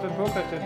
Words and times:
får 0.00 0.08
den 0.08 0.16
på, 0.16 0.26
Christian. 0.26 0.62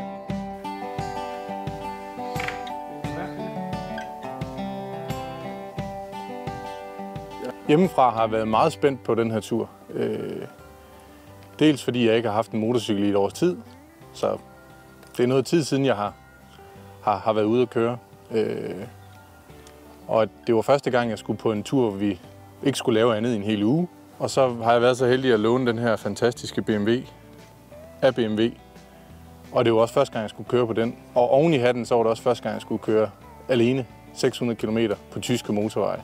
Hjemmefra 7.69 8.11
har 8.11 8.21
jeg 8.21 8.33
været 8.33 8.49
meget 8.49 8.73
spændt 8.73 9.05
på 9.05 9.15
den 9.15 9.31
her 9.31 9.41
tur. 9.41 9.71
Øh, 9.91 10.47
dels 11.59 11.85
fordi 11.85 12.07
jeg 12.07 12.17
ikke 12.17 12.29
har 12.29 12.35
haft 12.35 12.53
en 12.53 12.61
motorcykel 12.61 13.05
i 13.05 13.09
et 13.09 13.17
års 13.17 13.33
tid, 13.33 13.57
så 14.13 14.39
det 15.17 15.23
er 15.23 15.27
noget 15.27 15.47
tid 15.47 15.65
siden, 15.65 15.85
jeg 15.85 15.97
har, 15.97 16.15
har, 17.03 17.19
har 17.19 17.33
været 17.33 17.45
ude 17.45 17.63
at 17.63 17.71
køre. 17.71 17.99
Øh, 18.31 18.87
og 20.09 20.29
det 20.47 20.55
var 20.55 20.63
første 20.63 20.91
gang, 20.91 21.11
jeg 21.11 21.19
skulle 21.19 21.39
på 21.39 21.53
en 21.53 21.63
tur, 21.63 21.91
hvor 21.91 21.99
vi 21.99 22.21
ikke 22.63 22.79
skulle 22.79 23.01
lave 23.01 23.17
andet 23.17 23.33
i 23.33 23.37
en 23.37 23.43
hel 23.43 23.63
uge. 23.63 23.89
Og 24.19 24.31
så 24.31 24.55
har 24.55 24.73
jeg 24.73 24.83
været 24.83 24.97
så 24.97 25.07
heldig 25.07 25.33
at 25.33 25.41
låne 25.41 25.67
den 25.67 25.79
her 25.79 25.97
fantastiske 25.97 26.63
BMW 26.63 26.93
af 28.03 28.15
BMW. 28.15 28.49
Og 29.55 29.65
det 29.65 29.75
var 29.75 29.81
også 29.81 29.95
første 29.95 30.13
gang, 30.13 30.23
jeg 30.23 30.31
skulle 30.31 30.49
køre 30.49 30.67
på 30.67 30.73
den. 30.73 30.97
Og 31.15 31.31
oven 31.31 31.55
i 31.55 31.57
hatten, 31.57 31.87
så 31.87 31.95
var 31.95 32.03
det 32.03 32.11
også 32.11 32.23
første 32.23 32.43
gang, 32.43 32.55
jeg 32.55 32.63
skulle 32.63 32.83
køre 32.83 33.11
alene 33.49 33.87
600 34.15 34.59
km 34.59 34.79
på 35.13 35.21
tyske 35.21 35.53
motorveje. 35.53 36.03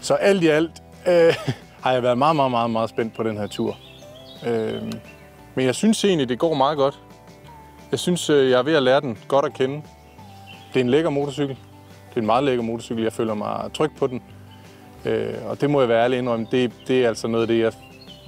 Så 0.00 0.14
alt 0.14 0.42
i 0.42 0.46
alt 0.46 0.82
øh, 1.08 1.34
har 1.84 1.92
jeg 1.92 2.02
været 2.02 2.18
meget, 2.18 2.36
meget, 2.36 2.50
meget, 2.50 2.70
meget 2.70 2.90
spændt 2.90 3.14
på 3.14 3.22
den 3.22 3.36
her 3.36 3.46
tur. 3.46 3.76
Øh, 4.46 4.82
men 5.54 5.66
jeg 5.66 5.74
synes 5.74 6.04
egentlig, 6.04 6.28
det 6.28 6.38
går 6.38 6.54
meget 6.54 6.76
godt. 6.76 7.00
Jeg 7.90 7.98
synes, 7.98 8.30
øh, 8.30 8.50
jeg 8.50 8.58
er 8.58 8.62
ved 8.62 8.74
at 8.74 8.82
lære 8.82 9.00
den 9.00 9.18
godt 9.28 9.44
at 9.44 9.52
kende. 9.54 9.82
Det 10.72 10.80
er 10.80 10.84
en 10.84 10.90
lækker 10.90 11.10
motorcykel. 11.10 11.56
Det 12.08 12.16
er 12.16 12.20
en 12.20 12.26
meget 12.26 12.44
lækker 12.44 12.62
motorcykel. 12.62 13.02
Jeg 13.02 13.12
føler 13.12 13.34
mig 13.34 13.70
tryg 13.74 13.90
på 13.98 14.06
den. 14.06 14.22
Øh, 15.04 15.34
og 15.46 15.60
det 15.60 15.70
må 15.70 15.80
jeg 15.80 15.88
være 15.88 16.04
ærlig 16.04 16.18
indrømme, 16.18 16.46
det, 16.50 16.72
det 16.88 17.04
er 17.04 17.08
altså 17.08 17.28
noget 17.28 17.42
af 17.42 17.48
det, 17.48 17.60
jeg 17.60 17.72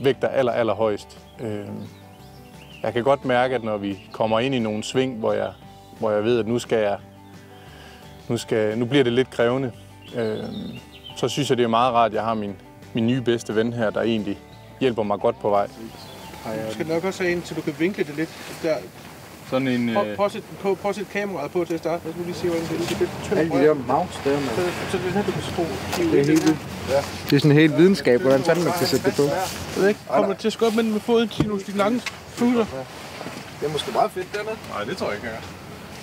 vægter 0.03 0.29
aller, 0.29 0.53
aller 0.53 0.75
højst. 0.75 1.19
Øh, 1.41 1.67
jeg 2.83 2.93
kan 2.93 3.03
godt 3.05 3.25
mærke, 3.25 3.55
at 3.55 3.65
når 3.65 3.77
vi 3.77 3.99
kommer 4.13 4.41
ind 4.41 4.55
i 4.55 4.59
nogle 4.59 4.83
sving, 4.85 5.19
hvor 5.19 5.33
jeg, 5.33 5.53
hvor 5.99 6.11
jeg 6.11 6.25
ved, 6.25 6.39
at 6.39 6.47
nu 6.47 6.59
skal 6.59 6.79
jeg, 6.79 6.97
nu, 8.29 8.37
skal, 8.37 8.79
nu 8.79 8.85
bliver 8.85 9.05
det 9.05 9.13
lidt 9.13 9.31
krævende, 9.31 9.73
øh, 10.17 10.39
så 11.17 11.29
synes 11.29 11.51
jeg, 11.51 11.59
det 11.59 11.65
er 11.65 11.69
meget 11.69 11.93
rart, 11.95 12.11
at 12.11 12.15
jeg 12.15 12.23
har 12.23 12.35
min, 12.35 12.57
min 12.93 13.07
nye 13.07 13.21
bedste 13.21 13.55
ven 13.55 13.73
her, 13.73 13.91
der 13.91 14.03
egentlig 14.03 14.39
hjælper 14.81 15.03
mig 15.03 15.19
godt 15.21 15.41
på 15.41 15.51
vej. 15.51 15.67
Du 16.69 16.73
skal 16.73 16.87
nok 16.87 17.05
også 17.05 17.23
have 17.23 17.33
en, 17.37 17.43
så 17.45 17.55
du 17.55 17.61
kan 17.61 17.75
vinkle 17.79 18.05
det 18.05 18.17
lidt. 18.17 18.29
Der. 18.63 18.75
Sådan 19.51 19.69
en... 19.69 19.95
Prøv, 19.95 20.07
Øh, 20.07 20.17
prøv, 20.17 20.27
at 20.27 20.33
sætte, 20.33 20.49
på, 20.61 20.75
prøv 20.75 20.89
at 20.89 20.95
sætte 20.95 21.13
kameraet 21.13 21.51
på 21.51 21.65
til 21.65 21.75
at 21.75 21.81
starte. 21.81 22.03
Jeg 22.05 22.13
skal 22.13 22.25
lige 22.25 22.35
se, 22.35 22.47
hvordan 22.49 22.65
det 22.65 22.75
er. 22.75 22.79
Det 22.79 22.95
er 22.95 22.99
lidt 22.99 23.11
tyndt 23.25 23.39
Alle 23.39 23.53
de 23.53 23.63
der 23.67 23.75
mouse 23.75 24.19
der, 24.25 24.31
man. 24.31 24.49
Så, 24.49 24.63
så 24.91 24.99
det 24.99 25.07
er 25.07 25.11
her, 25.11 25.25
du 25.25 25.33
kan 25.33 25.43
skrue. 25.43 25.67
Det 26.13 26.21
er 26.21 26.25
helt 26.25 26.47
vildt. 26.47 26.59
Det 27.31 27.37
er 27.37 27.41
sådan 27.41 27.51
en 27.51 27.57
helt 27.57 27.77
videnskab, 27.79 28.21
hvordan 28.21 28.43
fanden 28.43 28.65
man 28.65 28.73
kan 28.79 28.87
sætte 28.87 29.07
det 29.07 29.17
på. 29.17 29.23
Jeg 29.23 29.77
ved 29.77 29.89
ikke, 29.89 30.01
kommer 30.09 30.33
du 30.35 30.41
til 30.41 30.47
at 30.47 30.53
skubbe 30.53 30.77
med 30.77 30.85
den 30.85 30.93
med 30.93 31.01
foden 31.01 31.29
til 31.29 31.47
nogle 31.47 31.63
de 31.67 31.77
lange 31.77 32.01
fuser? 32.33 32.65
Det 33.61 33.69
er 33.69 33.73
måske 33.73 33.93
meget 33.93 34.11
fedt, 34.11 34.27
den 34.33 34.41
er. 34.41 34.75
nej, 34.75 34.85
det 34.85 34.97
tror 34.97 35.07
jeg 35.07 35.17
ikke, 35.17 35.27
jeg 35.29 35.39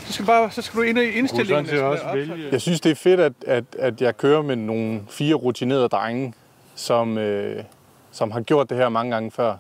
Så 0.06 0.14
skal, 0.14 0.26
bare, 0.26 0.52
så 0.52 0.62
skal 0.62 0.78
du 0.78 0.86
ind 0.86 1.00
i 1.00 1.12
indstillingen. 1.12 1.66
sådan 1.66 1.78
set 1.80 1.86
også 1.86 2.06
vælge. 2.14 2.50
Jeg 2.52 2.62
synes, 2.62 2.82
det 2.82 2.92
er 2.92 2.96
fedt, 2.96 3.20
at, 3.20 3.34
at, 3.48 3.64
at 3.80 4.02
jeg 4.02 4.18
kører 4.18 4.42
med 4.42 4.56
nogle 4.56 5.02
fire 5.10 5.34
rutinerede 5.36 5.88
drenge, 5.90 6.34
som, 6.76 7.18
øh, 7.18 7.64
som 8.12 8.32
har 8.32 8.42
gjort 8.42 8.70
det 8.70 8.78
her 8.78 8.90
mange 8.90 9.12
gange 9.12 9.32
før. 9.32 9.56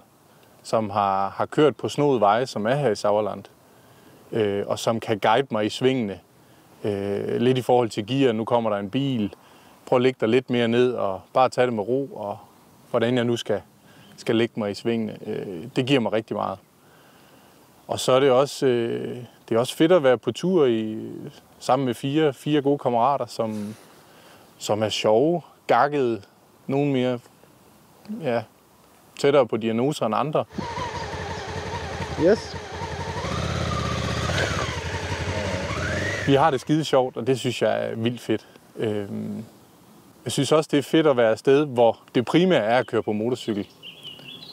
Som 0.63 0.89
har, 0.89 1.29
har 1.29 1.45
kørt 1.45 1.75
på 1.75 1.89
snod 1.89 2.19
veje, 2.19 2.45
som 2.45 2.65
er 2.65 2.75
her 2.75 2.89
i 2.89 2.95
Sauerland. 2.95 3.43
Øh, 4.31 4.63
og 4.67 4.79
som 4.79 4.99
kan 4.99 5.19
guide 5.19 5.47
mig 5.51 5.65
i 5.65 5.69
svingene. 5.69 6.19
Øh, 6.83 7.35
lidt 7.41 7.57
i 7.57 7.61
forhold 7.61 7.89
til 7.89 8.07
gear. 8.07 8.31
Nu 8.33 8.45
kommer 8.45 8.69
der 8.69 8.77
en 8.77 8.89
bil. 8.89 9.33
Prøv 9.85 9.97
at 9.97 10.01
lægge 10.03 10.17
dig 10.21 10.29
lidt 10.29 10.49
mere 10.49 10.67
ned 10.67 10.93
og 10.93 11.21
bare 11.33 11.49
tage 11.49 11.65
det 11.67 11.73
med 11.73 11.83
ro. 11.83 12.05
Og 12.05 12.37
hvordan 12.89 13.15
jeg 13.17 13.25
nu 13.25 13.37
skal, 13.37 13.61
skal 14.19 14.35
lægge 14.35 14.53
mig 14.59 14.71
i 14.71 14.73
svingene. 14.73 15.17
Øh, 15.25 15.63
det 15.75 15.85
giver 15.85 15.99
mig 15.99 16.11
rigtig 16.13 16.35
meget. 16.35 16.57
Og 17.87 17.99
så 17.99 18.11
er 18.11 18.19
det 18.19 18.31
også, 18.31 18.65
øh, 18.65 19.17
det 19.49 19.55
er 19.55 19.59
også 19.59 19.75
fedt 19.75 19.91
at 19.91 20.03
være 20.03 20.17
på 20.17 20.31
tur 20.31 20.65
i, 20.65 20.97
sammen 21.59 21.85
med 21.85 21.93
fire, 21.93 22.33
fire 22.33 22.61
gode 22.61 22.77
kammerater, 22.77 23.25
som, 23.25 23.75
som 24.57 24.83
er 24.83 24.89
sjove, 24.89 25.41
gakkede, 25.67 26.21
nogen 26.67 26.93
mere 26.93 27.19
ja, 28.21 28.43
tættere 29.19 29.47
på 29.47 29.57
diagnoser 29.57 30.05
end 30.05 30.15
andre. 30.15 30.45
Yes. 32.25 32.55
Vi 36.27 36.33
har 36.33 36.51
det 36.51 36.61
skide 36.61 36.85
sjovt, 36.85 37.17
og 37.17 37.27
det 37.27 37.39
synes 37.39 37.61
jeg 37.61 37.85
er 37.89 37.95
vildt 37.95 38.21
fedt. 38.21 38.47
Øhm, 38.75 39.43
Jeg 40.25 40.31
synes 40.31 40.51
også, 40.51 40.67
det 40.71 40.77
er 40.79 40.83
fedt 40.83 41.07
at 41.07 41.17
være 41.17 41.31
et 41.33 41.39
sted, 41.39 41.65
hvor 41.65 41.99
det 42.15 42.25
primære 42.25 42.63
er 42.63 42.77
at 42.77 42.87
køre 42.87 43.03
på 43.03 43.11
motorcykel. 43.11 43.67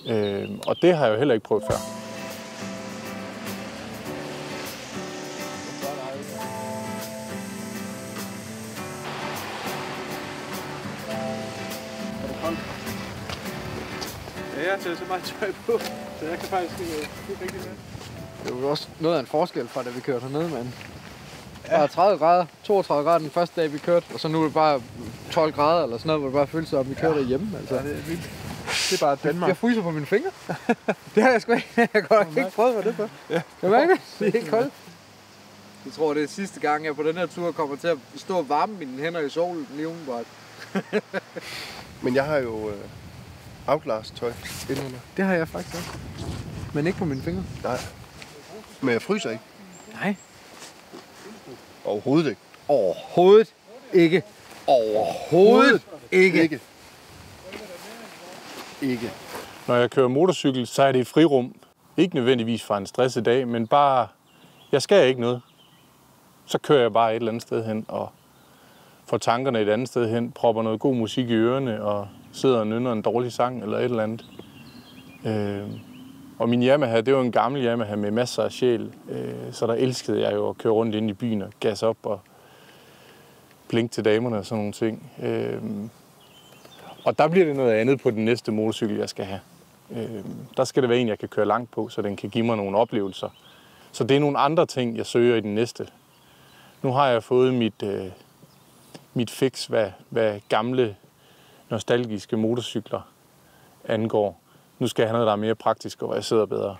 Øhm, 0.06 0.60
Og 0.66 0.76
det 0.82 0.96
har 0.96 1.04
jeg 1.06 1.12
jo 1.12 1.18
heller 1.18 1.34
ikke 1.34 1.44
prøvet 1.46 1.64
før. 1.70 1.76
Ja, 14.56 14.62
jeg 14.62 14.72
har 14.72 14.94
så 14.96 15.04
meget 15.08 15.22
tøj 15.40 15.52
på, 15.66 15.78
så 16.20 16.26
jeg 16.30 16.38
kan 16.38 16.48
faktisk 16.48 16.80
ikke, 16.80 16.92
ikke 17.30 17.42
rigtig 17.42 17.60
med. 17.60 17.76
Det 18.44 18.54
var 18.54 18.60
jo 18.60 18.70
også 18.70 18.88
noget 19.00 19.16
af 19.16 19.20
en 19.20 19.26
forskel 19.26 19.68
fra, 19.68 19.82
da 19.82 19.90
vi 19.90 20.00
kørte 20.00 20.20
hernede, 20.20 20.48
mand. 20.48 20.68
Bare 21.70 21.88
30 21.88 22.18
grader, 22.18 22.46
32 22.64 23.04
grader 23.08 23.18
den 23.18 23.30
første 23.30 23.60
dag, 23.60 23.72
vi 23.72 23.78
kørte, 23.78 24.06
og 24.14 24.20
så 24.20 24.28
nu 24.28 24.40
er 24.40 24.44
det 24.44 24.54
bare 24.54 24.80
12 25.30 25.52
grader 25.52 25.84
eller 25.84 25.98
sådan 25.98 26.06
noget, 26.06 26.20
hvor 26.20 26.28
det 26.28 26.34
bare 26.34 26.46
føles 26.46 26.68
som, 26.68 26.78
om 26.78 26.88
vi 26.90 26.94
kører 26.94 27.14
derhjemme. 27.14 27.58
Altså. 27.58 27.74
Ja, 27.74 27.82
det 27.82 27.90
er 27.92 28.02
vildt. 28.02 28.30
Det 28.90 29.02
er 29.02 29.06
bare 29.06 29.16
Danmark. 29.22 29.48
Jeg 29.48 29.56
fryser 29.56 29.82
på 29.82 29.90
mine 29.90 30.06
fingre. 30.06 30.30
det 31.14 31.22
har 31.22 31.30
jeg 31.30 31.42
sgu 31.42 31.52
ikke. 31.52 31.68
Jeg 31.76 31.88
har 31.92 32.00
godt 32.00 32.28
ikke 32.36 32.50
prøvet, 32.50 32.74
hvad 32.74 32.84
det 32.84 32.94
for. 32.94 33.10
Ja. 33.30 33.42
Kan 33.60 33.70
mærke 33.70 33.92
det? 33.92 34.00
Det 34.18 34.28
er 34.28 34.32
helt 34.32 34.50
koldt. 34.50 34.72
Jeg 35.84 35.92
tror, 35.92 36.14
det 36.14 36.22
er 36.22 36.28
sidste 36.28 36.60
gang, 36.60 36.84
jeg 36.84 36.96
på 36.96 37.02
den 37.02 37.16
her 37.16 37.26
tur 37.26 37.52
kommer 37.52 37.76
til 37.76 37.88
at 37.88 37.98
stå 38.16 38.38
og 38.38 38.48
varme 38.48 38.74
mine 38.78 39.02
hænder 39.02 39.20
i 39.20 39.28
solen 39.28 39.68
lige 39.74 39.88
umiddelbart. 39.88 40.26
Men 42.02 42.14
jeg 42.14 42.24
har 42.24 42.36
jo 42.36 42.70
øh, 42.70 42.76
Outlast-tøj 43.66 44.32
indenunder. 44.70 44.98
Det 45.16 45.24
har 45.24 45.34
jeg 45.34 45.48
faktisk 45.48 45.76
også. 45.76 45.90
Men 46.74 46.86
ikke 46.86 46.98
på 46.98 47.04
mine 47.04 47.22
fingre. 47.22 47.44
Nej. 47.62 47.78
Men 48.80 48.92
jeg 48.92 49.02
fryser 49.02 49.30
ikke. 49.30 49.42
Nej. 49.92 50.16
Overhovedet 51.84 52.28
ikke. 52.28 52.40
Overhovedet 52.68 53.52
ikke. 53.92 54.22
Overhovedet 54.66 55.82
ikke. 56.12 56.42
Ikke. 56.42 56.60
Ikke. 58.90 59.10
Når 59.68 59.74
jeg 59.74 59.90
kører 59.90 60.08
motorcykel, 60.08 60.66
så 60.66 60.82
er 60.82 60.92
det 60.92 60.98
i 60.98 61.04
frirum. 61.04 61.54
Ikke 61.96 62.14
nødvendigvis 62.14 62.62
fra 62.62 62.78
en 62.78 62.86
stresset 62.86 63.24
dag, 63.24 63.48
men 63.48 63.66
bare, 63.66 64.08
jeg 64.72 64.82
skal 64.82 65.08
ikke 65.08 65.20
noget. 65.20 65.42
Så 66.44 66.58
kører 66.58 66.80
jeg 66.80 66.92
bare 66.92 67.10
et 67.10 67.16
eller 67.16 67.28
andet 67.28 67.42
sted 67.42 67.64
hen 67.64 67.86
og 67.88 68.08
får 69.06 69.18
tankerne 69.18 69.60
et 69.60 69.68
andet 69.68 69.88
sted 69.88 70.10
hen, 70.10 70.32
propper 70.32 70.62
noget 70.62 70.80
god 70.80 70.94
musik 70.94 71.30
i 71.30 71.34
ørerne 71.34 71.82
og 71.82 72.08
sidder 72.32 72.58
og 72.58 72.66
nynner 72.66 72.92
en 72.92 73.02
dårlig 73.02 73.32
sang 73.32 73.62
eller 73.62 73.78
et 73.78 73.84
eller 73.84 74.02
andet. 74.02 74.26
Øh, 75.26 75.70
og 76.38 76.48
min 76.48 76.62
Yamaha, 76.62 77.00
det 77.00 77.14
var 77.14 77.20
en 77.20 77.32
gammel 77.32 77.64
Yamaha 77.64 77.96
med 77.96 78.10
masser 78.10 78.42
af 78.42 78.52
sjæl, 78.52 78.92
øh, 79.08 79.52
så 79.52 79.66
der 79.66 79.74
elskede 79.74 80.22
jeg 80.22 80.34
jo 80.34 80.48
at 80.48 80.58
køre 80.58 80.72
rundt 80.72 80.94
ind 80.94 81.10
i 81.10 81.12
byen 81.12 81.42
og 81.42 81.50
gas 81.60 81.82
op 81.82 81.96
og 82.02 82.20
blink 83.68 83.90
til 83.90 84.04
damerne 84.04 84.38
og 84.38 84.46
sådan 84.46 84.58
nogle 84.58 84.72
ting. 84.72 85.12
Øh, 85.22 85.62
og 87.06 87.18
der 87.18 87.28
bliver 87.28 87.46
det 87.46 87.56
noget 87.56 87.72
andet 87.72 88.00
på 88.00 88.10
den 88.10 88.24
næste 88.24 88.52
motorcykel, 88.52 88.96
jeg 88.96 89.08
skal 89.08 89.24
have. 89.24 89.40
Øh, 89.90 90.24
der 90.56 90.64
skal 90.64 90.82
det 90.82 90.90
være 90.90 90.98
en, 90.98 91.08
jeg 91.08 91.18
kan 91.18 91.28
køre 91.28 91.46
langt 91.46 91.70
på, 91.70 91.88
så 91.88 92.02
den 92.02 92.16
kan 92.16 92.30
give 92.30 92.44
mig 92.44 92.56
nogle 92.56 92.78
oplevelser. 92.78 93.28
Så 93.92 94.04
det 94.04 94.16
er 94.16 94.20
nogle 94.20 94.38
andre 94.38 94.66
ting, 94.66 94.96
jeg 94.96 95.06
søger 95.06 95.36
i 95.36 95.40
den 95.40 95.54
næste. 95.54 95.88
Nu 96.82 96.92
har 96.92 97.08
jeg 97.08 97.22
fået 97.22 97.54
mit, 97.54 97.82
øh, 97.82 98.06
mit 99.14 99.30
fix, 99.30 99.66
hvad, 99.66 99.90
hvad 100.08 100.40
gamle, 100.48 100.96
nostalgiske 101.70 102.36
motorcykler 102.36 103.00
angår. 103.84 104.40
Nu 104.78 104.86
skal 104.86 105.02
jeg 105.02 105.08
have 105.08 105.12
noget, 105.14 105.26
der 105.26 105.32
er 105.32 105.36
mere 105.36 105.54
praktisk, 105.54 106.02
og 106.02 106.06
hvor 106.06 106.14
jeg 106.14 106.24
sidder 106.24 106.46
bedre. 106.46 106.76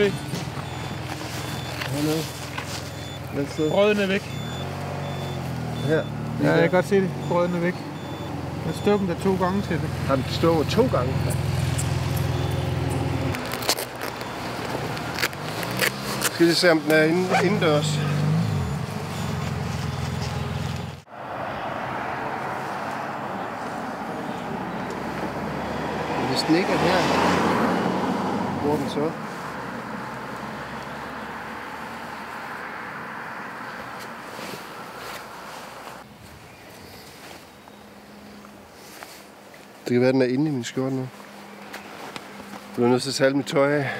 Se. 0.00 0.12
Hvad 3.34 3.46
sted? 3.46 3.70
Brøden 3.70 3.98
er 3.98 4.06
væk. 4.06 4.22
Her. 5.86 6.02
Ja, 6.42 6.52
jeg 6.52 6.60
kan 6.60 6.70
godt 6.70 6.88
se 6.88 7.00
det. 7.00 7.10
Brøden 7.28 7.54
er 7.54 7.60
væk. 7.60 7.74
Jeg 8.66 8.74
stod 8.74 8.98
dem 8.98 9.06
der 9.06 9.14
to 9.22 9.36
gange 9.44 9.62
til 9.62 9.76
det. 9.76 9.88
Har 10.06 10.14
den 10.16 10.24
stået 10.30 10.66
to 10.66 10.82
gange? 10.92 11.14
Skal 16.22 16.46
vi 16.46 16.52
se, 16.52 16.70
om 16.70 16.80
den 16.80 16.92
er 16.92 17.02
inde, 17.02 17.28
indendørs? 17.44 17.98
den 26.48 26.58
ikke 26.58 26.72
er 26.72 26.78
her, 26.78 27.00
hvor 28.62 28.76
den 28.76 28.88
så? 28.88 29.29
Det 39.90 39.94
kan 39.94 40.02
være, 40.02 40.12
den 40.12 40.22
er 40.22 40.26
inde 40.26 40.46
i 40.46 40.50
min 40.50 40.64
skjorte 40.64 40.96
nu. 40.96 41.08
Du 42.76 42.84
er 42.84 42.88
nødt 42.88 43.02
til 43.02 43.10
at 43.10 43.14
tage 43.14 43.34
mit 43.34 43.46
tøj 43.46 43.72
af. 43.72 43.90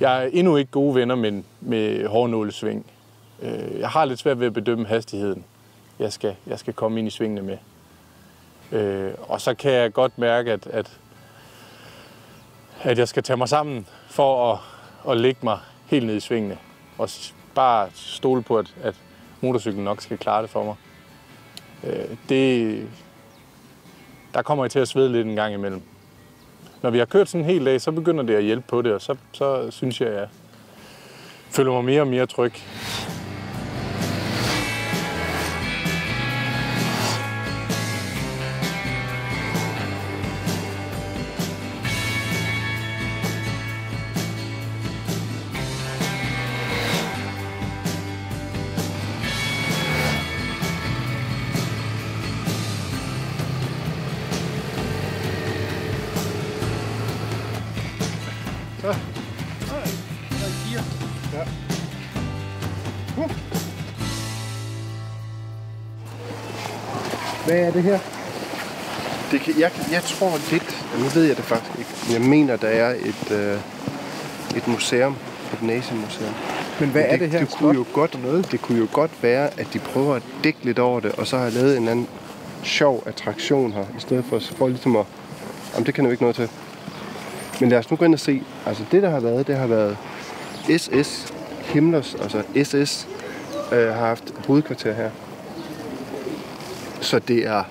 Jeg 0.00 0.24
er 0.24 0.28
endnu 0.32 0.56
ikke 0.56 0.70
gode 0.70 0.94
venner 0.94 1.14
med, 1.14 1.42
med 1.60 2.06
hårdnålesving. 2.06 2.86
Øh, 3.42 3.80
jeg 3.80 3.88
har 3.88 4.04
lidt 4.04 4.18
svært 4.18 4.40
ved 4.40 4.46
at 4.46 4.52
bedømme 4.54 4.86
hastigheden, 4.86 5.44
jeg 5.98 6.12
skal, 6.12 6.36
jeg 6.46 6.58
skal 6.58 6.74
komme 6.74 6.98
ind 6.98 7.08
i 7.08 7.10
svingene 7.10 7.42
med. 7.42 7.58
Øh, 8.72 9.12
Og 9.18 9.40
så 9.40 9.54
kan 9.54 9.72
jeg 9.72 9.92
godt 9.92 10.18
mærke, 10.18 10.52
at, 10.52 10.66
at, 10.66 10.98
at 12.82 12.98
jeg 12.98 13.08
skal 13.08 13.22
tage 13.22 13.36
mig 13.36 13.48
sammen 13.48 13.86
for 14.08 14.52
at, 14.52 14.58
at 15.10 15.16
lægge 15.16 15.40
mig 15.42 15.58
helt 15.86 16.06
ned 16.06 16.16
i 16.16 16.20
svingene. 16.20 16.58
Og 16.98 17.08
bare 17.54 17.88
stole 17.94 18.42
på, 18.42 18.58
at, 18.58 18.74
at 18.82 18.94
motorcyklen 19.40 19.84
nok 19.84 20.00
skal 20.00 20.18
klare 20.18 20.42
det 20.42 20.50
for 20.50 20.64
mig. 20.64 20.74
Øh, 21.84 22.16
Det, 22.28 22.88
der 24.34 24.42
kommer 24.42 24.64
jeg 24.64 24.70
til 24.70 24.78
at 24.78 24.88
svede 24.88 25.12
lidt 25.12 25.26
en 25.26 25.36
gang 25.36 25.54
imellem 25.54 25.82
når 26.82 26.90
vi 26.90 26.98
har 26.98 27.04
kørt 27.04 27.28
sådan 27.28 27.40
en 27.44 27.50
hel 27.50 27.64
dag, 27.66 27.80
så 27.80 27.92
begynder 27.92 28.24
det 28.24 28.34
at 28.34 28.42
hjælpe 28.42 28.64
på 28.68 28.82
det, 28.82 28.92
og 28.92 29.00
så, 29.00 29.16
så 29.32 29.70
synes 29.70 30.00
jeg, 30.00 30.08
at 30.08 30.14
jeg 30.14 30.28
føler 31.50 31.72
mig 31.72 31.84
mere 31.84 32.00
og 32.00 32.06
mere 32.06 32.26
tryg. 32.26 32.52
Hvad 58.82 58.94
er 67.58 67.70
det 67.70 67.82
her? 67.82 67.98
Det 69.30 69.40
kan, 69.40 69.54
jeg, 69.58 69.70
jeg 69.92 70.02
tror 70.02 70.50
lidt, 70.50 70.84
nu 70.98 71.04
ved 71.04 71.24
jeg 71.24 71.36
det 71.36 71.44
faktisk 71.44 71.78
ikke, 71.78 71.90
men 72.06 72.12
jeg 72.12 72.30
mener, 72.30 72.56
der 72.56 72.68
er 72.68 72.90
et, 72.90 73.30
øh, 73.30 73.58
et 74.56 74.68
museum, 74.68 75.16
et 75.52 75.62
nazimuseum. 75.62 76.34
Men 76.80 76.88
hvad 76.88 77.04
er 77.06 77.16
det 77.16 77.30
her? 77.30 77.38
Det 77.38 77.50
kunne, 77.50 77.74
jo 77.74 77.84
godt, 77.92 78.22
noget? 78.22 78.52
det 78.52 78.62
kunne 78.62 78.78
jo 78.78 78.88
godt 78.92 79.22
være, 79.22 79.60
at 79.60 79.66
de 79.72 79.78
prøver 79.78 80.14
at 80.14 80.22
dække 80.44 80.58
lidt 80.64 80.78
over 80.78 81.00
det, 81.00 81.12
og 81.12 81.26
så 81.26 81.36
har 81.36 81.44
jeg 81.44 81.52
lavet 81.52 81.76
en 81.76 81.88
anden 81.88 82.08
sjov 82.62 83.02
attraktion 83.06 83.72
her, 83.72 83.84
i 83.98 84.00
stedet 84.00 84.24
for, 84.24 84.38
for 84.56 84.68
ligesom 84.68 84.96
at... 84.96 85.04
Jamen, 85.74 85.86
det 85.86 85.94
kan 85.94 86.04
jeg 86.04 86.08
jo 86.08 86.12
ikke 86.12 86.22
noget 86.22 86.36
til. 86.36 86.48
Men 87.60 87.68
lad 87.68 87.78
os 87.78 87.90
nu 87.90 87.96
gå 87.96 88.04
ind 88.04 88.14
og 88.14 88.20
se. 88.20 88.42
Altså, 88.66 88.84
det 88.92 89.02
der 89.02 89.10
har 89.10 89.20
været, 89.20 89.46
det 89.46 89.56
har 89.56 89.66
været 89.66 89.96
SS 90.76 91.32
Himmlers, 91.62 92.14
altså 92.14 92.42
SS, 92.64 93.08
øh, 93.72 93.88
har 93.88 94.06
haft 94.06 94.34
hovedkvarter 94.46 94.92
her. 94.92 95.10
Så 97.00 97.18
det 97.18 97.46
er 97.46 97.64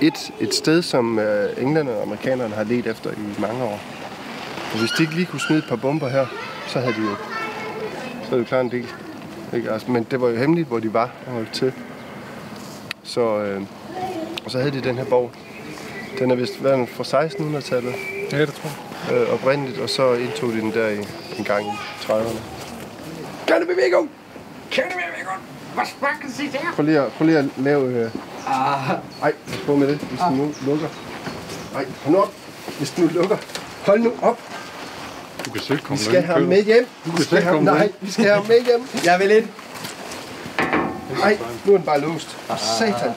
et, 0.00 0.32
et 0.40 0.54
sted, 0.54 0.82
som 0.82 1.18
øh, 1.18 1.62
englænderne 1.62 1.96
og 1.96 2.02
amerikanerne 2.02 2.54
har 2.54 2.64
let 2.64 2.86
efter 2.86 3.10
i 3.10 3.40
mange 3.40 3.64
år. 3.64 3.80
Og 4.72 4.78
hvis 4.78 4.90
de 4.90 5.02
ikke 5.02 5.14
lige 5.14 5.26
kunne 5.26 5.40
smide 5.40 5.58
et 5.58 5.68
par 5.68 5.76
bomber 5.76 6.08
her, 6.08 6.26
så 6.68 6.80
havde 6.80 6.94
de 6.94 7.00
jo, 7.00 7.16
så 8.22 8.28
havde 8.28 8.36
de 8.36 8.38
jo 8.38 8.44
klart 8.44 8.64
en 8.64 8.70
del. 8.70 8.86
Ikke? 9.54 9.70
Altså, 9.70 9.90
men 9.90 10.06
det 10.10 10.20
var 10.20 10.28
jo 10.28 10.36
hemmeligt, 10.36 10.68
hvor 10.68 10.78
de 10.78 10.94
var 10.94 11.10
og 11.26 11.32
holdt 11.32 11.52
til. 11.52 11.72
Så, 13.02 13.38
øh, 13.38 13.62
og 14.44 14.50
så 14.50 14.58
havde 14.58 14.70
de 14.70 14.80
den 14.80 14.98
her 14.98 15.04
borg. 15.04 15.30
Den 16.18 16.30
er 16.30 16.34
vist 16.34 16.64
været 16.64 16.88
fra 16.88 17.24
1600-tallet 17.24 17.94
Ja, 18.32 18.40
det 18.40 18.54
tror 18.54 18.68
jeg 18.68 18.89
øh, 19.12 19.34
oprindeligt, 19.34 19.78
og 19.78 19.90
så 19.90 20.12
indtog 20.12 20.48
de 20.52 20.60
den 20.60 20.72
der 20.72 20.88
i, 20.88 20.98
en 21.38 21.44
gang 21.44 21.66
i 21.66 21.70
30'erne. 22.02 22.38
Kan 23.46 23.60
du 23.60 23.66
bevæge 23.66 23.90
Kan 24.70 24.84
du 24.84 24.96
Viggo? 25.16 25.30
Hvad 25.74 25.84
smakker 25.98 26.28
sig 26.36 26.52
der? 26.52 26.72
Prøv 26.74 26.84
lige 26.84 27.00
at, 27.00 27.12
prøv 27.12 27.26
lige 27.26 27.38
at 27.38 27.44
lave... 27.56 27.94
Øh... 27.94 28.10
Ah, 28.46 28.90
Ej, 29.22 29.32
prøv 29.66 29.76
med 29.76 29.88
det, 29.88 29.96
hvis 29.98 30.20
du 30.20 30.30
nu 30.30 30.52
lukker. 30.66 30.88
Ej, 31.74 31.86
hold 32.04 32.14
nu 32.14 32.20
op. 32.22 32.32
Hvis 32.78 32.90
du 32.90 33.00
nu 33.00 33.08
lukker. 33.08 33.36
Hold 33.86 34.00
nu 34.00 34.12
op. 34.22 34.38
Du 35.44 35.50
kan 35.50 35.60
selv 35.60 35.78
Vi 35.78 35.82
komme 35.84 35.98
skal 35.98 36.22
have 36.22 36.38
ham 36.38 36.42
med 36.42 36.62
hjem. 36.62 36.86
Vi 37.04 37.10
skal 37.10 37.24
selv 37.24 37.42
have, 37.42 37.54
komme 37.54 37.70
nej, 37.70 37.92
vi 38.00 38.10
skal 38.10 38.24
have 38.24 38.36
ham 38.36 38.46
med 38.46 38.64
hjem. 38.64 39.04
jeg 39.04 39.18
vil 39.20 39.30
ind. 39.30 39.48
Ej, 41.22 41.38
nu 41.64 41.72
er 41.72 41.76
den 41.76 41.86
bare 41.86 42.00
låst. 42.00 42.38
Satan. 42.78 43.12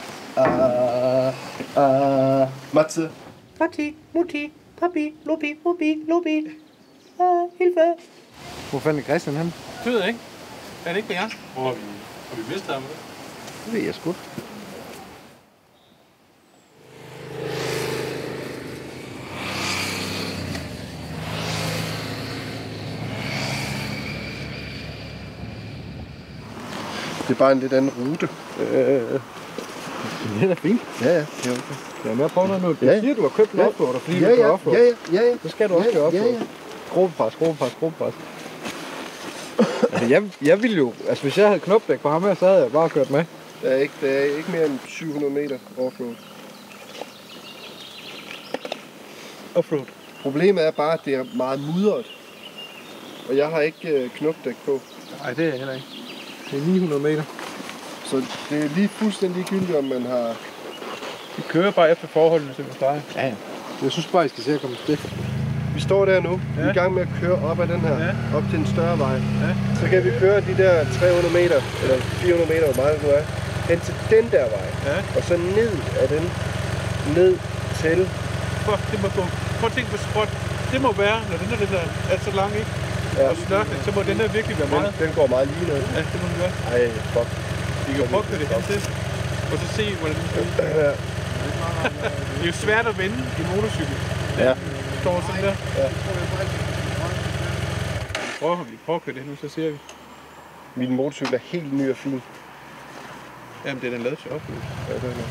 Uh, 1.75 2.49
Matze. 2.75 3.09
Matti, 3.59 3.95
Mutti, 4.13 4.51
Papi, 4.79 5.13
Lupi, 5.25 5.55
Ubi, 5.65 6.03
Lubi. 6.07 6.37
Ah, 7.19 7.47
Hilfe. 7.59 7.93
hvor 8.69 8.79
fanden 8.79 8.99
er 8.99 9.03
Christian 9.05 9.35
han? 9.35 9.45
Det 9.83 9.91
ved 9.91 9.99
jeg 9.99 10.07
ikke. 10.07 10.19
Er 10.85 10.89
det 10.89 10.97
ikke 10.97 11.07
med 11.09 11.15
jer? 11.15 11.29
Hvor 11.53 11.63
har 11.63 11.73
vi, 11.73 11.79
har 12.29 12.35
vi 12.35 12.53
mistet 12.53 12.73
ham? 12.73 12.83
Det 13.65 13.73
ved 13.73 13.81
jeg 13.81 13.95
sgu. 13.95 14.15
Det 27.27 27.33
er 27.33 27.37
bare 27.39 27.51
en 27.51 27.59
lidt 27.59 27.73
anden 27.73 27.91
rute. 27.99 28.29
Øh, 28.59 29.19
Det 30.41 30.51
er 30.51 30.55
fint. 30.55 30.81
ja, 31.01 31.07
ja, 31.07 31.19
det 31.19 31.47
er 31.47 31.51
okay. 31.51 31.75
Jeg 32.03 32.11
er 32.11 32.15
med 32.15 32.29
på 32.29 32.45
noget 32.47 32.61
nu. 32.61 32.67
Du 32.69 32.77
Ja. 32.85 32.99
siger, 32.99 33.15
du 33.15 33.21
har 33.21 33.29
købt 33.29 33.51
en 33.51 33.59
Ja. 33.59 33.67
offroader, 33.67 33.99
fordi 33.99 34.19
Ja, 34.19 34.29
du 34.29 34.35
kører 34.35 34.47
ja, 34.47 34.53
offroad. 34.53 34.75
ja, 34.75 34.83
ja, 34.83 34.93
ja, 35.13 35.21
ja. 35.29 35.35
Så 35.43 35.49
skal 35.49 35.69
du 35.69 35.73
også 35.73 35.89
Ja, 35.89 35.93
køre 35.95 36.03
ja, 36.03 36.07
offroad. 36.19 36.33
ja. 36.33 36.39
Skruepres, 36.87 37.33
skruepres, 37.33 37.71
skruepres. 37.71 38.13
altså, 39.91 40.05
jeg, 40.09 40.23
jeg 40.41 40.61
ville 40.63 40.77
jo... 40.77 40.93
Altså, 41.09 41.23
hvis 41.23 41.37
jeg 41.37 41.47
havde 41.47 41.59
knopdæk 41.59 41.99
på 41.99 42.09
ham 42.09 42.23
her, 42.23 42.35
så 42.35 42.45
havde 42.47 42.61
jeg 42.61 42.71
bare 42.71 42.89
kørt 42.89 43.09
med. 43.09 43.23
Der 43.61 43.69
er 43.69 43.75
ikke, 43.77 43.93
der 44.01 44.07
er 44.07 44.23
ikke 44.23 44.51
mere 44.51 44.65
end 44.65 44.79
700 44.87 45.33
meter 45.33 45.57
offroad. 45.77 46.15
Offroad. 49.55 49.81
Problemet 50.21 50.65
er 50.67 50.71
bare, 50.71 50.93
at 50.93 50.99
det 51.05 51.13
er 51.15 51.25
meget 51.35 51.59
mudret. 51.59 52.05
Og 53.29 53.37
jeg 53.37 53.47
har 53.47 53.61
ikke 53.61 53.87
øh, 53.89 54.09
knopdæk 54.09 54.55
på. 54.65 54.81
Nej, 55.21 55.33
det 55.33 55.43
er 55.45 55.49
jeg 55.49 55.57
heller 55.57 55.73
ikke. 55.73 55.85
Det 56.51 56.59
er 56.59 56.65
900 56.67 57.01
meter. 57.01 57.23
Så 58.13 58.21
det 58.49 58.57
er 58.65 58.69
lige 58.75 58.87
fuldstændig 59.01 59.35
ligegyldigt, 59.37 59.77
om 59.77 59.83
man 59.83 60.03
har... 60.13 60.27
Vi 61.37 61.43
kører 61.53 61.71
bare 61.71 61.91
efter 61.91 62.07
forholdene, 62.07 62.51
som 62.55 62.65
vi 62.65 62.71
plejer. 62.81 63.01
Ja, 63.15 63.25
ja. 63.27 63.33
Jeg 63.83 63.91
synes 63.91 64.07
bare, 64.13 64.25
I 64.25 64.29
skal 64.33 64.43
se 64.43 64.51
at 64.57 64.61
komme 64.61 64.75
til. 64.85 64.99
Vi 65.75 65.81
står 65.87 66.01
der 66.05 66.19
nu. 66.27 66.33
Vi 66.55 66.61
er 66.61 66.65
Ja. 66.65 66.71
i 66.71 66.73
gang 66.79 66.89
med 66.93 67.01
at 67.01 67.11
køre 67.21 67.37
op 67.49 67.59
ad 67.63 67.67
den 67.73 67.81
her. 67.87 67.95
Ja. 68.07 68.11
Op 68.37 68.43
til 68.49 68.57
en 68.59 68.67
større 68.75 68.97
vej. 69.05 69.15
Ja. 69.43 69.51
Så 69.79 69.85
kan 69.91 69.99
vi 70.07 70.11
køre 70.23 70.37
de 70.49 70.53
der 70.63 70.73
300 70.99 71.33
meter, 71.39 71.59
eller 71.83 71.97
400 72.23 72.49
meter, 72.53 72.65
hvor 72.73 72.77
meget 72.83 72.93
det 72.97 73.03
nu 73.07 73.09
er, 73.19 73.23
hen 73.69 73.79
til 73.87 73.93
den 74.13 74.25
der 74.35 74.45
vej. 74.55 74.67
Ja. 74.89 74.97
Og 75.17 75.21
så 75.29 75.33
ned 75.57 75.71
af 76.01 76.07
den, 76.15 76.23
ned 77.17 77.31
til... 77.81 77.99
Fuck, 78.65 78.81
det 78.91 78.97
må 79.03 79.07
gå. 79.19 79.23
Prøv 79.59 79.67
at 79.71 79.73
tænke 79.77 79.89
på 79.95 79.97
spot. 80.07 80.29
Det 80.71 80.79
må 80.85 80.91
være, 81.05 81.17
når 81.29 81.37
den, 81.41 81.47
er, 81.53 81.57
den 81.63 81.69
der 81.75 81.83
er 82.13 82.17
så 82.27 82.31
lang, 82.41 82.51
ikke? 82.61 82.71
Ja. 83.17 83.29
Og 83.29 83.35
snørkning, 83.47 83.79
så 83.85 83.91
må 83.95 83.99
den 84.09 84.17
her 84.21 84.27
virkelig 84.37 84.55
være 84.59 84.69
Den, 84.71 84.75
meget. 84.81 84.93
den 85.03 85.09
går 85.17 85.27
meget 85.35 85.47
lige 85.53 85.65
ned. 85.71 85.81
Ja, 85.95 86.01
det 86.11 86.17
må 86.21 86.25
den 86.31 86.37
gøre. 86.43 86.53
Ej, 86.73 86.81
fuck. 87.15 87.29
Vi 87.87 87.93
kan 87.97 88.07
prøve 88.07 88.23
at 88.23 88.39
det 88.39 88.47
hen 88.47 88.63
til. 88.63 88.79
Og 89.51 89.57
så 89.59 89.67
se, 89.75 89.95
hvordan 89.95 90.15
den 90.15 90.27
skal. 90.31 90.65
Ja. 90.65 90.91
Det 92.35 92.41
er 92.41 92.45
jo 92.45 92.51
svært 92.51 92.87
at 92.87 92.97
vende 92.97 93.17
i 93.39 93.55
motorcykel. 93.55 93.97
Ja. 94.37 94.49
Du 94.49 94.95
står 95.01 95.21
sådan 95.27 95.43
der. 95.43 95.55
Ja. 95.77 95.87
Vi 98.13 98.29
prøver, 98.39 98.63
vi 98.63 98.77
prøver 98.85 98.99
at 98.99 99.05
køre 99.05 99.15
det 99.15 99.25
nu, 99.27 99.35
så 99.41 99.49
ser 99.49 99.69
vi. 99.69 99.77
Min 100.75 100.95
motorcykel 100.95 101.33
er 101.33 101.39
helt 101.43 101.73
ny 101.73 101.89
og 101.89 101.97
fin. 101.97 102.21
Jamen, 103.65 103.81
den 103.81 103.93
er 103.93 103.97
lavet 103.97 104.17
til 104.19 104.31
opløs. 104.31 104.57
Ja, 104.89 104.93
det 104.93 105.03
er 105.03 105.13
det. 105.13 105.25